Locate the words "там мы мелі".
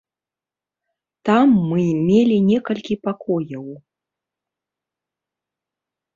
1.29-2.37